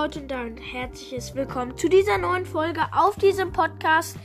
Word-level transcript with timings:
Leute 0.00 0.20
und 0.20 0.30
dann 0.30 0.56
herzliches 0.56 1.34
Willkommen 1.34 1.76
zu 1.76 1.86
dieser 1.86 2.16
neuen 2.16 2.46
Folge 2.46 2.80
auf 2.96 3.16
diesem 3.16 3.52
Podcast 3.52 4.16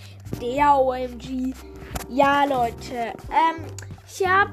der 0.42 0.78
OMG. 0.78 1.54
Ja, 2.08 2.46
Leute, 2.46 3.12
ähm, 3.30 3.66
ich 4.08 4.26
hab, 4.26 4.48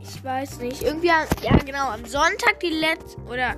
ich 0.00 0.24
weiß 0.24 0.58
nicht, 0.58 0.82
irgendwie, 0.82 1.06
ja 1.06 1.56
genau, 1.64 1.90
am 1.90 2.04
Sonntag 2.04 2.58
die 2.60 2.70
letzte, 2.70 3.16
oder 3.30 3.54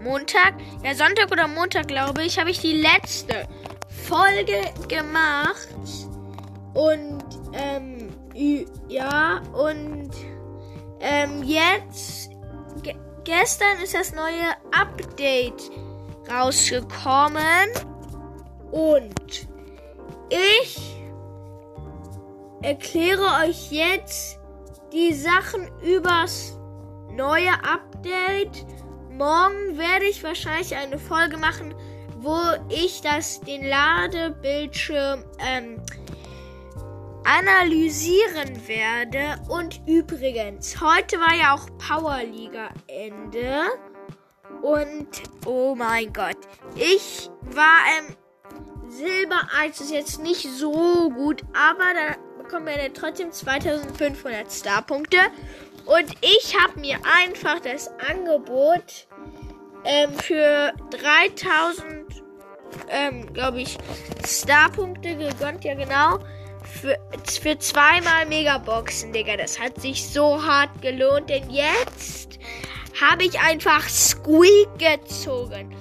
Montag, 0.00 0.52
ja 0.84 0.94
Sonntag 0.94 1.32
oder 1.32 1.48
Montag, 1.48 1.88
glaube 1.88 2.24
ich, 2.24 2.38
habe 2.38 2.50
ich 2.50 2.58
die 2.58 2.82
letzte 2.82 3.48
Folge 4.06 4.60
gemacht 4.86 5.68
und, 6.74 7.24
ähm, 7.54 8.10
ja, 8.86 9.40
und, 9.54 10.10
ähm, 11.00 11.42
jetzt 11.42 12.32
gestern 13.24 13.80
ist 13.82 13.94
das 13.94 14.12
neue 14.12 14.50
Update 14.72 15.70
rausgekommen 16.28 17.68
und 18.70 19.48
ich 20.28 20.96
erkläre 22.62 23.46
euch 23.46 23.70
jetzt 23.72 24.38
die 24.92 25.14
Sachen 25.14 25.68
übers 25.82 26.58
neue 27.12 27.52
Update. 27.64 28.66
Morgen 29.10 29.76
werde 29.76 30.06
ich 30.06 30.22
wahrscheinlich 30.22 30.74
eine 30.76 30.98
Folge 30.98 31.36
machen, 31.36 31.74
wo 32.18 32.36
ich 32.68 33.00
das 33.00 33.40
den 33.40 33.66
Ladebildschirm 33.66 35.24
ähm, 35.38 35.82
analysieren 37.24 38.66
werde. 38.66 39.40
Und 39.48 39.80
übrigens, 39.86 40.80
heute 40.80 41.18
war 41.18 41.34
ja 41.34 41.54
auch 41.54 41.66
Powerliga 41.78 42.70
Ende. 42.86 43.68
Und 44.62 45.08
oh 45.46 45.74
mein 45.74 46.12
Gott, 46.12 46.36
ich 46.74 47.30
war 47.42 47.78
ähm, 47.98 48.16
Silber 48.90 49.48
1 49.58 49.80
ist 49.80 49.92
jetzt 49.92 50.20
nicht 50.20 50.42
so 50.42 51.10
gut, 51.10 51.42
aber 51.54 51.84
da 51.94 52.42
bekommen 52.42 52.66
wir 52.66 52.92
trotzdem 52.92 53.30
2500 53.30 54.50
Starpunkte. 54.52 55.18
Und 55.86 56.12
ich 56.20 56.56
habe 56.60 56.80
mir 56.80 56.98
einfach 57.04 57.60
das 57.60 57.88
Angebot 58.08 59.06
ähm, 59.84 60.12
für 60.14 60.72
3000, 60.90 62.22
ähm, 62.88 63.32
glaube 63.32 63.62
ich, 63.62 63.78
Starpunkte 64.26 65.16
gegönnt, 65.16 65.64
ja 65.64 65.74
genau. 65.74 66.18
Für, 66.62 66.98
für 67.40 67.58
zweimal 67.58 68.26
Megaboxen, 68.26 69.12
Digga. 69.12 69.36
Das 69.36 69.58
hat 69.58 69.80
sich 69.80 70.06
so 70.06 70.44
hart 70.44 70.82
gelohnt, 70.82 71.30
denn 71.30 71.48
jetzt 71.48 72.39
habe 73.00 73.24
ich 73.24 73.38
einfach 73.40 73.88
Squeak 73.88 74.68
gezogen. 74.78 75.74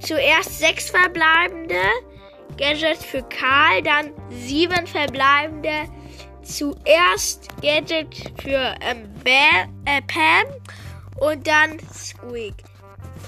Zuerst 0.00 0.58
sechs 0.58 0.90
verbleibende 0.90 1.80
Gadgets 2.56 3.04
für 3.04 3.22
Karl, 3.22 3.82
dann 3.82 4.12
sieben 4.30 4.86
verbleibende. 4.86 5.88
Zuerst 6.42 7.48
Gadget 7.62 8.14
für 8.42 8.74
ähm, 8.80 9.08
äh, 9.24 10.02
Pam 10.02 10.44
und 11.18 11.46
dann 11.46 11.78
Squeak. 11.92 12.54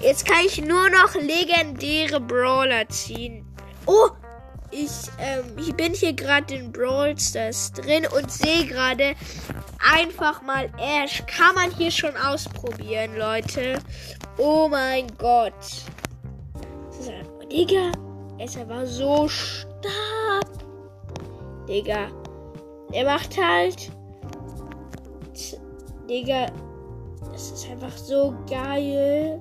Jetzt 0.01 0.27
kann 0.27 0.45
ich 0.45 0.61
nur 0.61 0.91
noch 0.91 1.15
legendäre 1.15 2.21
Brawler 2.21 2.87
ziehen. 2.89 3.47
Oh, 3.87 4.11
ich, 4.71 4.91
ähm, 5.19 5.45
ich 5.57 5.75
bin 5.75 5.93
hier 5.95 6.13
gerade 6.13 6.55
in 6.55 6.73
Brawl 6.73 7.19
Stars 7.19 7.73
drin 7.73 8.07
und 8.17 8.31
sehe 8.31 8.67
gerade 8.67 9.15
einfach 9.93 10.43
mal 10.43 10.71
Ash. 10.79 11.23
Kann 11.27 11.55
man 11.55 11.71
hier 11.71 11.91
schon 11.91 12.17
ausprobieren, 12.17 13.17
Leute. 13.17 13.79
Oh 14.39 14.69
mein 14.69 15.07
Gott. 15.19 15.55
Digga, 17.51 17.93
es 18.39 18.57
war 18.69 18.85
so 18.87 19.29
stark. 19.29 20.47
Digga, 21.69 22.09
er 22.93 23.05
macht 23.05 23.37
halt. 23.41 23.91
Digga, 26.09 26.47
das 27.33 27.51
ist 27.51 27.71
einfach 27.71 27.97
so 27.97 28.35
geil. 28.49 29.41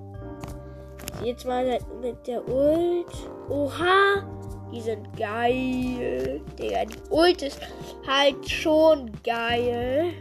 Jetzt 1.24 1.46
mal 1.46 1.80
mit 2.02 2.28
der 2.28 2.48
Ult. 2.48 3.08
Oha. 3.50 4.35
Die 4.72 4.82
sind 4.82 5.16
geil. 5.18 6.42
Digga, 6.60 6.86
die 6.86 7.10
Ult 7.10 7.42
ist 7.42 7.60
halt 8.08 8.50
schon 8.50 9.12
geil. 9.24 10.14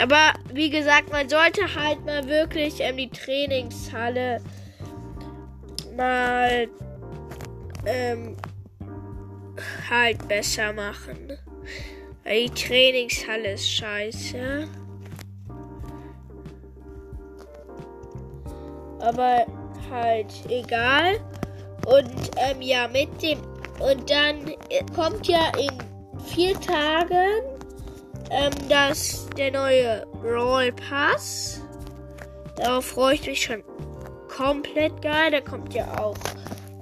Aber 0.00 0.32
wie 0.52 0.70
gesagt, 0.70 1.10
man 1.12 1.28
sollte 1.28 1.62
halt 1.74 2.04
mal 2.04 2.26
wirklich 2.26 2.80
ähm, 2.80 2.96
die 2.96 3.10
Trainingshalle 3.10 4.40
mal 5.96 6.68
ähm, 7.86 8.36
halt 9.90 10.26
besser 10.28 10.72
machen. 10.72 11.38
Weil 12.24 12.48
die 12.48 12.54
Trainingshalle 12.54 13.52
ist 13.52 13.70
scheiße. 13.70 14.68
Aber 19.00 19.46
halt 19.90 20.32
egal. 20.48 21.18
Und 21.90 22.30
ähm, 22.36 22.62
ja, 22.62 22.86
mit 22.88 23.20
dem. 23.20 23.40
Und 23.80 24.10
dann 24.10 24.46
äh, 24.68 24.84
kommt 24.94 25.26
ja 25.26 25.50
in 25.58 25.70
vier 26.26 26.58
Tagen 26.60 27.42
ähm, 28.30 28.52
das, 28.68 29.26
der 29.36 29.50
neue 29.50 30.06
Brawl 30.22 30.72
Pass. 30.72 31.60
Darauf 32.56 32.86
freue 32.86 33.14
ich 33.14 33.26
mich 33.26 33.42
schon 33.42 33.64
komplett 34.28 35.02
geil. 35.02 35.30
Da 35.32 35.40
kommt 35.40 35.74
ja 35.74 35.86
auch 35.98 36.16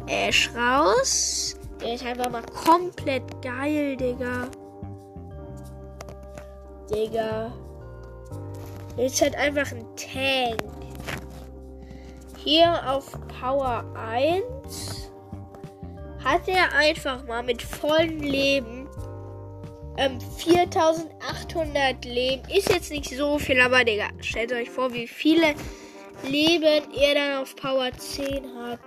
Ash 0.08 0.50
raus. 0.54 1.56
Der 1.80 1.94
ist 1.94 2.04
einfach 2.04 2.30
mal 2.30 2.42
komplett 2.42 3.22
geil, 3.41 3.97
Digga. 3.97 4.48
Digga. 6.91 7.52
Der 8.97 9.06
ist 9.06 9.22
halt 9.22 9.36
einfach 9.36 9.70
ein 9.70 9.86
Tank. 9.97 10.60
Hier 12.36 12.80
auf 12.91 13.12
Power 13.41 13.84
1 13.94 14.97
hat 16.24 16.48
er 16.48 16.72
einfach 16.74 17.24
mal 17.26 17.42
mit 17.42 17.62
vollem 17.62 18.20
Leben 18.20 18.88
ähm, 19.98 20.20
4800 20.38 22.04
Leben. 22.04 22.42
Ist 22.48 22.70
jetzt 22.70 22.90
nicht 22.90 23.10
so 23.10 23.38
viel, 23.38 23.60
aber 23.60 23.84
Digga, 23.84 24.08
stellt 24.20 24.52
euch 24.52 24.70
vor, 24.70 24.92
wie 24.92 25.08
viele 25.08 25.54
Leben 26.24 26.92
er 26.94 27.14
dann 27.14 27.42
auf 27.42 27.54
Power 27.56 27.90
10 27.92 28.44
hat. 28.56 28.80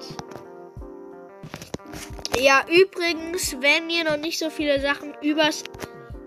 Ja, 2.40 2.64
übrigens, 2.70 3.58
wenn 3.60 3.90
ihr 3.90 4.06
noch 4.06 4.18
nicht 4.18 4.40
so 4.40 4.50
viele 4.50 4.80
Sachen 4.80 5.14
übers 5.22 5.64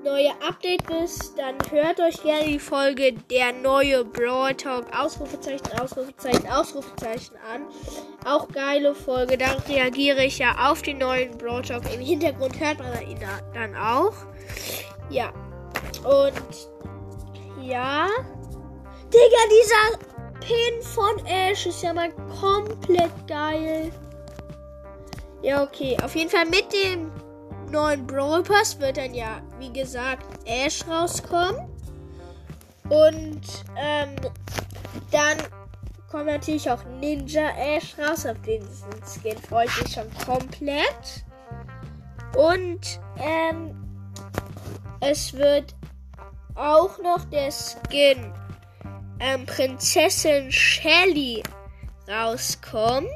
neue 0.05 0.31
Update 0.47 0.89
wisst, 0.89 1.39
dann 1.39 1.57
hört 1.71 1.99
euch 1.99 2.23
gerne 2.23 2.45
die 2.45 2.59
Folge 2.59 3.15
der 3.31 3.53
neue 3.53 4.05
Brawl 4.05 4.55
Talk 4.55 4.87
Ausrufezeichen, 4.97 5.67
Ausrufezeichen, 5.81 6.47
Ausrufezeichen 6.51 7.37
an. 7.53 7.63
Auch 8.27 8.47
geile 8.49 8.95
Folge. 8.95 9.39
Da 9.39 9.53
reagiere 9.69 10.25
ich 10.25 10.39
ja 10.39 10.71
auf 10.71 10.83
den 10.83 10.99
neuen 10.99 11.37
Brawl 11.39 11.63
Talk. 11.63 11.83
Im 11.93 12.01
Hintergrund 12.01 12.61
hört 12.61 12.79
man 12.79 13.09
ihn 13.09 13.19
dann 13.55 13.75
auch. 13.75 14.15
Ja. 15.09 15.33
Und 16.05 16.69
ja. 17.63 18.07
Digga, 19.13 19.43
dieser 19.51 20.41
Pin 20.41 20.83
von 20.83 21.27
Ash 21.27 21.67
ist 21.67 21.83
ja 21.83 21.95
mal 21.95 22.13
komplett 22.41 23.13
geil. 23.27 23.91
Ja, 25.43 25.63
okay. 25.63 25.97
Auf 26.03 26.15
jeden 26.15 26.31
Fall 26.31 26.47
mit 26.47 26.73
dem 26.73 27.11
neuen 27.71 28.07
Brawl 28.07 28.43
Pass 28.43 28.79
wird 28.79 28.97
dann 28.97 29.15
ja, 29.15 29.43
wie 29.65 29.73
gesagt, 29.73 30.27
Ash 30.47 30.87
rauskommen. 30.87 31.69
Und 32.89 33.65
ähm, 33.77 34.15
dann 35.11 35.39
kommt 36.11 36.27
natürlich 36.27 36.71
auch 36.71 36.85
Ninja 37.01 37.51
Ash 37.57 37.97
raus. 37.99 38.27
Auf 38.27 38.41
den 38.43 38.63
Skin 39.05 39.39
freue 39.39 39.67
ich 39.67 39.83
mich 39.83 39.93
schon 39.93 40.11
komplett. 40.27 41.25
Und 42.37 43.01
ähm, 43.19 43.75
es 45.01 45.33
wird 45.33 45.75
auch 46.55 46.99
noch 46.99 47.25
der 47.27 47.51
Skin 47.51 48.33
ähm, 49.21 49.47
Prinzessin 49.47 50.53
Shelly 50.53 51.43
rauskommen. 52.09 53.09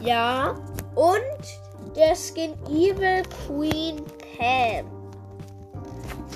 Ja. 0.00 0.54
Und 0.94 1.96
der 1.96 2.14
Skin 2.14 2.54
Evil 2.68 3.22
Queen 3.46 4.02
Pam. 4.36 4.86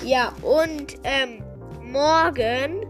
Ja, 0.03 0.33
und 0.41 0.95
ähm, 1.03 1.43
morgen 1.81 2.85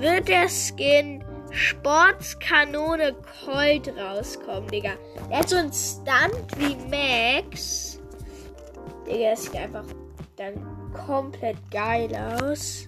wird 0.00 0.28
der 0.28 0.48
Skin 0.48 1.24
Sportskanone 1.50 3.14
Colt 3.44 3.92
rauskommen, 3.96 4.68
Digga. 4.68 4.92
Der 5.30 5.38
hat 5.38 5.48
so 5.48 5.56
einen 5.56 5.72
Stunt 5.72 6.58
wie 6.58 6.76
Max. 6.88 8.00
Digga, 9.06 9.30
das 9.30 9.44
sieht 9.44 9.56
einfach 9.56 9.84
dann 10.36 10.54
komplett 10.92 11.56
geil 11.70 12.10
aus. 12.14 12.84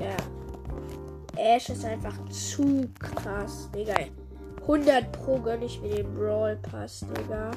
Ja. 0.00 0.16
Ash 1.36 1.68
ist 1.68 1.84
einfach 1.84 2.18
zu 2.30 2.88
krass, 2.98 3.70
Digga. 3.74 3.94
100 4.62 5.12
Pro 5.12 5.38
gönne 5.38 5.64
ich 5.64 5.80
mir 5.80 5.94
den 5.94 6.14
Brawl 6.14 6.56
Pass, 6.56 7.06
Digga. 7.16 7.52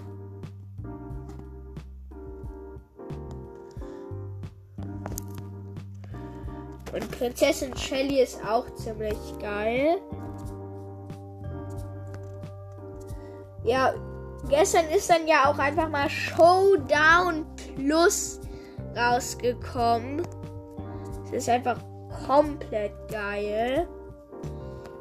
Und 6.93 7.09
Prinzessin 7.11 7.75
Shelly 7.75 8.21
ist 8.21 8.39
auch 8.45 8.65
ziemlich 8.75 9.17
geil. 9.39 9.97
Ja, 13.63 13.93
gestern 14.49 14.87
ist 14.89 15.09
dann 15.09 15.27
ja 15.27 15.49
auch 15.49 15.57
einfach 15.57 15.87
mal 15.87 16.09
Showdown 16.09 17.45
Plus 17.75 18.39
rausgekommen. 18.95 20.23
Es 21.25 21.31
ist 21.31 21.49
einfach 21.49 21.77
komplett 22.27 22.91
geil. 23.09 23.87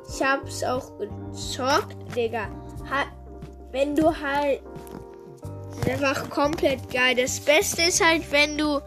Ich 0.08 0.22
hab's 0.22 0.62
auch 0.62 0.92
gezockt, 0.98 1.96
Digga. 2.14 2.48
Ha 2.90 3.06
wenn 3.72 3.94
du 3.94 4.08
halt. 4.08 4.60
ist 5.80 5.88
einfach 5.88 6.28
komplett 6.30 6.90
geil. 6.90 7.14
Das 7.14 7.40
Beste 7.40 7.82
ist 7.82 8.04
halt, 8.04 8.30
wenn 8.32 8.58
du 8.58 8.80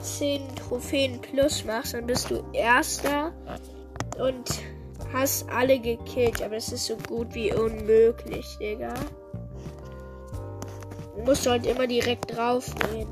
19 0.00 0.56
Trophäen 0.56 1.20
plus 1.20 1.64
machst, 1.64 1.92
dann 1.92 2.06
bist 2.06 2.30
du 2.30 2.42
Erster 2.54 3.32
und 4.18 4.62
hast 5.12 5.48
alle 5.50 5.78
gekillt. 5.78 6.42
Aber 6.42 6.56
es 6.56 6.72
ist 6.72 6.86
so 6.86 6.96
gut 6.96 7.34
wie 7.34 7.52
unmöglich, 7.52 8.46
Digga. 8.58 8.94
Du 11.16 11.22
musst 11.22 11.46
halt 11.46 11.66
immer 11.66 11.86
direkt 11.86 12.34
drauf 12.34 12.74
gehen. 12.76 13.08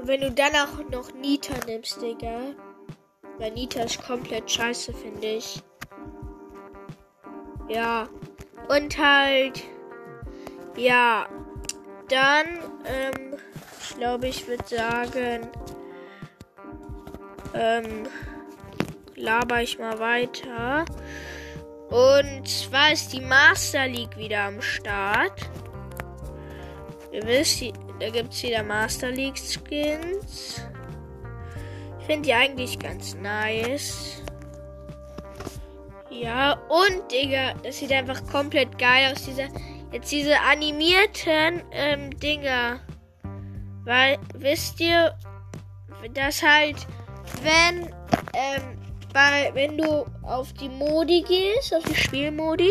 Und 0.00 0.06
wenn 0.06 0.20
du 0.20 0.30
dann 0.30 0.52
auch 0.54 0.90
noch 0.90 1.12
Nita 1.14 1.54
nimmst, 1.66 2.00
Digga. 2.00 2.54
Weil 3.38 3.52
Nita 3.52 3.82
ist 3.82 4.02
komplett 4.02 4.48
scheiße, 4.48 4.92
finde 4.92 5.26
ich. 5.26 5.60
Ja. 7.68 8.08
Und 8.68 8.98
halt. 8.98 9.64
Ja. 10.76 11.26
Dann, 12.10 12.46
ähm, 12.86 13.36
ich 13.80 13.96
glaube, 13.96 14.26
ich 14.26 14.46
würde 14.48 14.64
sagen, 14.66 15.48
ähm, 17.54 18.08
laber 19.14 19.62
ich 19.62 19.78
mal 19.78 19.98
weiter. 20.00 20.84
Und 21.88 22.48
zwar 22.48 22.92
ist 22.92 23.12
die 23.12 23.20
Master 23.20 23.86
League 23.86 24.16
wieder 24.16 24.42
am 24.44 24.60
Start. 24.60 25.50
Ihr 27.12 27.24
wisst, 27.24 27.62
da 27.98 28.10
gibt 28.10 28.32
es 28.32 28.42
wieder 28.42 28.62
Master 28.62 29.10
League 29.10 29.38
Skins. 29.38 30.62
Ich 32.00 32.06
finde 32.06 32.22
die 32.22 32.34
eigentlich 32.34 32.78
ganz 32.78 33.14
nice. 33.14 34.22
Ja, 36.10 36.54
und 36.68 37.10
Digga, 37.10 37.54
das 37.62 37.78
sieht 37.78 37.92
einfach 37.92 38.24
komplett 38.30 38.78
geil 38.78 39.12
aus. 39.12 39.24
Dieser, 39.24 39.48
jetzt 39.92 40.10
diese 40.10 40.38
animierten 40.40 41.62
ähm, 41.72 42.18
Dinger. 42.18 42.80
Weil, 43.84 44.18
wisst 44.34 44.80
ihr, 44.80 45.14
dass 46.14 46.42
halt, 46.42 46.86
wenn, 47.42 47.86
ähm, 48.34 48.78
bei, 49.12 49.50
wenn 49.54 49.78
du 49.78 50.06
auf 50.22 50.52
die 50.52 50.68
Modi 50.68 51.22
gehst, 51.22 51.74
auf 51.74 51.84
die 51.84 51.94
Spielmodi, 51.94 52.70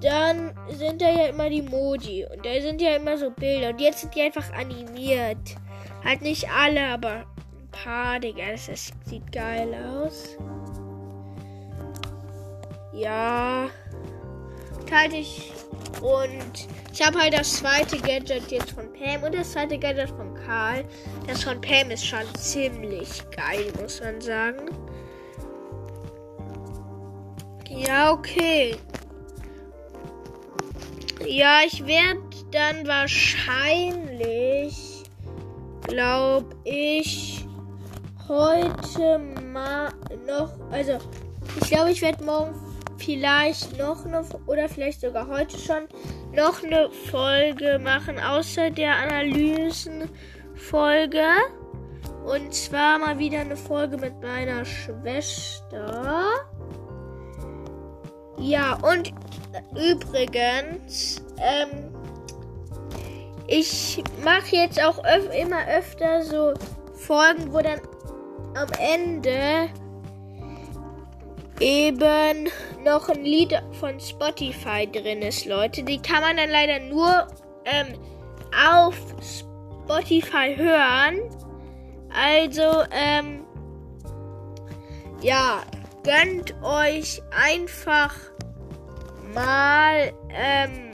dann 0.00 0.52
sind 0.68 1.00
da 1.00 1.08
ja 1.08 1.26
immer 1.26 1.48
die 1.48 1.62
Modi. 1.62 2.26
Und 2.26 2.44
da 2.44 2.60
sind 2.60 2.80
ja 2.80 2.96
immer 2.96 3.16
so 3.16 3.30
Bilder. 3.30 3.70
Und 3.70 3.80
jetzt 3.80 4.00
sind 4.00 4.14
die 4.14 4.22
einfach 4.22 4.52
animiert. 4.52 5.56
Halt 6.04 6.22
nicht 6.22 6.50
alle, 6.50 6.88
aber 6.88 7.24
paar, 7.70 8.18
Digga. 8.18 8.50
Das, 8.50 8.66
das 8.66 8.92
sieht 9.06 9.30
geil 9.32 9.74
aus. 9.74 10.36
Ja. 12.92 13.68
Halte 14.90 15.16
ich. 15.16 15.52
Und 16.00 16.68
ich 16.92 17.04
habe 17.04 17.18
halt 17.18 17.34
das 17.34 17.56
zweite 17.56 17.98
Gadget 17.98 18.50
jetzt 18.50 18.70
von 18.72 18.92
Pam 18.92 19.22
und 19.22 19.34
das 19.34 19.52
zweite 19.52 19.78
Gadget 19.78 20.10
von 20.10 20.34
Karl. 20.34 20.84
Das 21.26 21.44
von 21.44 21.60
Pam 21.60 21.90
ist 21.90 22.06
schon 22.06 22.26
ziemlich 22.36 23.22
geil, 23.30 23.72
muss 23.80 24.00
man 24.00 24.20
sagen. 24.20 24.70
Ja, 27.68 28.12
okay. 28.12 28.76
Ja, 31.26 31.60
ich 31.64 31.86
werde 31.86 32.20
dann 32.50 32.86
wahrscheinlich, 32.86 35.04
glaube 35.86 36.54
ich, 36.64 37.46
heute 38.28 39.18
mal 39.18 39.90
noch, 40.26 40.52
also 40.70 40.98
ich 41.60 41.70
glaube, 41.70 41.92
ich 41.92 42.02
werde 42.02 42.24
morgen 42.24 42.54
vielleicht 43.04 43.78
noch 43.78 44.04
eine 44.04 44.22
oder 44.46 44.68
vielleicht 44.68 45.00
sogar 45.00 45.26
heute 45.28 45.58
schon 45.58 45.88
noch 46.34 46.62
eine 46.62 46.90
Folge 46.90 47.78
machen, 47.78 48.18
außer 48.20 48.70
der 48.70 48.96
Analysenfolge. 48.96 50.08
Und 52.24 52.54
zwar 52.54 52.98
mal 52.98 53.18
wieder 53.18 53.40
eine 53.40 53.56
Folge 53.56 53.96
mit 53.96 54.20
meiner 54.20 54.64
Schwester. 54.64 56.24
Ja, 58.38 58.78
und 58.82 59.12
übrigens, 59.72 61.22
ähm, 61.38 61.92
ich 63.46 64.02
mache 64.24 64.56
jetzt 64.56 64.82
auch 64.82 64.98
öf 65.04 65.28
immer 65.34 65.66
öfter 65.68 66.22
so 66.22 66.54
Folgen, 66.94 67.52
wo 67.52 67.60
dann 67.60 67.80
am 68.54 68.68
Ende 68.78 69.68
eben 71.62 72.50
noch 72.84 73.08
ein 73.08 73.24
Lied 73.24 73.62
von 73.78 73.98
Spotify 74.00 74.90
drin 74.90 75.22
ist, 75.22 75.46
Leute. 75.46 75.84
Die 75.84 76.02
kann 76.02 76.20
man 76.20 76.36
dann 76.36 76.50
leider 76.50 76.80
nur 76.80 77.28
ähm, 77.64 77.94
auf 78.52 78.96
Spotify 79.22 80.56
hören. 80.56 81.20
Also, 82.12 82.82
ähm, 82.90 83.44
ja, 85.22 85.62
gönnt 86.02 86.52
euch 86.62 87.22
einfach 87.30 88.14
mal, 89.32 90.12
ähm, 90.30 90.90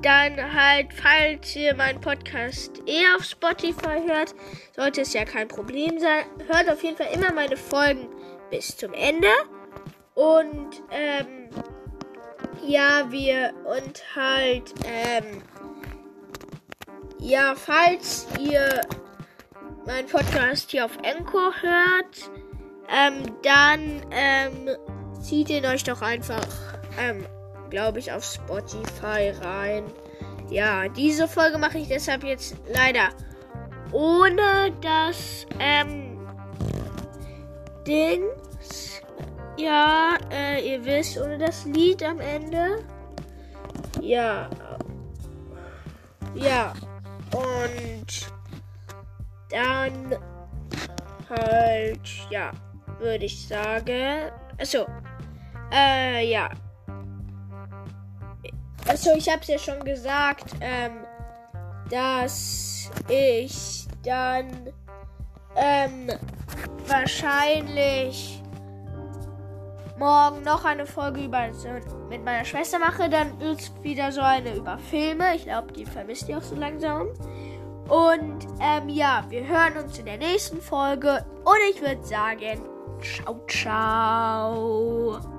dann 0.00 0.36
halt, 0.54 0.88
falls 0.92 1.54
ihr 1.54 1.74
meinen 1.74 2.00
Podcast 2.00 2.72
eh 2.86 3.04
auf 3.16 3.24
Spotify 3.24 4.00
hört, 4.06 4.34
sollte 4.74 5.02
es 5.02 5.12
ja 5.12 5.24
kein 5.24 5.48
Problem 5.48 5.98
sein. 5.98 6.24
Hört 6.50 6.70
auf 6.70 6.82
jeden 6.82 6.96
Fall 6.96 7.08
immer 7.14 7.32
meine 7.32 7.56
Folgen 7.56 8.08
bis 8.54 8.76
zum 8.76 8.92
Ende. 8.92 9.28
Und, 10.14 10.82
ähm, 10.92 11.48
ja, 12.64 13.10
wir 13.10 13.52
und 13.64 14.00
halt, 14.14 14.72
ähm, 14.86 15.42
ja, 17.18 17.54
falls 17.56 18.28
ihr 18.38 18.80
meinen 19.86 20.06
Podcast 20.06 20.70
hier 20.70 20.84
auf 20.84 20.96
Encore 21.02 21.52
hört, 21.62 22.30
ähm, 22.88 23.24
dann, 23.42 24.02
ähm, 24.12 24.70
zieht 25.20 25.50
ihn 25.50 25.66
euch 25.66 25.82
doch 25.82 26.00
einfach, 26.00 26.46
ähm, 27.00 27.26
glaube 27.70 27.98
ich, 27.98 28.12
auf 28.12 28.24
Spotify 28.24 29.32
rein. 29.42 29.84
Ja, 30.48 30.88
diese 30.88 31.26
Folge 31.26 31.58
mache 31.58 31.78
ich 31.78 31.88
deshalb 31.88 32.22
jetzt 32.22 32.54
leider 32.68 33.08
ohne 33.90 34.72
das, 34.80 35.44
ähm, 35.58 36.23
Dings. 37.86 39.00
Ja, 39.56 40.16
äh, 40.30 40.74
ihr 40.74 40.84
wisst, 40.84 41.18
ohne 41.18 41.38
das 41.38 41.64
Lied 41.64 42.02
am 42.02 42.20
Ende. 42.20 42.84
Ja. 44.00 44.48
Ja. 46.34 46.72
Und 47.32 48.32
dann 49.50 50.16
halt, 51.30 52.08
ja, 52.30 52.50
würde 52.98 53.24
ich 53.24 53.46
sagen. 53.46 54.30
Achso. 54.60 54.86
Äh, 55.72 56.30
ja. 56.30 56.50
Achso, 58.86 59.10
ich 59.16 59.28
hab's 59.28 59.48
ja 59.48 59.58
schon 59.58 59.82
gesagt, 59.84 60.54
ähm, 60.60 61.04
dass 61.90 62.90
ich 63.08 63.86
dann, 64.02 64.72
ähm, 65.56 66.10
wahrscheinlich 66.86 68.42
morgen 69.96 70.42
noch 70.42 70.64
eine 70.64 70.86
Folge 70.86 71.24
über 71.24 71.48
mit 72.08 72.24
meiner 72.24 72.44
Schwester 72.44 72.78
mache. 72.78 73.08
Dann 73.08 73.38
wird 73.40 73.60
es 73.60 73.72
wieder 73.82 74.12
so 74.12 74.20
eine 74.20 74.54
über 74.54 74.78
Filme. 74.78 75.36
Ich 75.36 75.44
glaube, 75.44 75.72
die 75.72 75.86
vermisst 75.86 76.28
ihr 76.28 76.38
auch 76.38 76.42
so 76.42 76.56
langsam. 76.56 77.08
Und 77.88 78.46
ähm, 78.60 78.88
ja, 78.88 79.24
wir 79.28 79.46
hören 79.46 79.76
uns 79.84 79.98
in 79.98 80.06
der 80.06 80.18
nächsten 80.18 80.60
Folge. 80.60 81.24
Und 81.44 81.58
ich 81.70 81.80
würde 81.80 82.02
sagen, 82.02 82.62
ciao, 83.00 83.40
ciao. 83.46 85.33